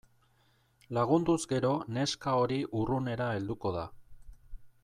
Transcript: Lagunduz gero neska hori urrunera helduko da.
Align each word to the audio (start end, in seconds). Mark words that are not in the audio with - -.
Lagunduz 0.97 1.37
gero 1.51 1.75
neska 1.99 2.35
hori 2.39 2.59
urrunera 2.83 3.31
helduko 3.37 3.77
da. 3.81 3.89